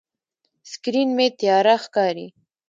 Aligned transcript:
سکرین 0.71 1.09
مې 1.17 1.27
تیاره 1.39 1.75
ښکاري. 1.83 2.27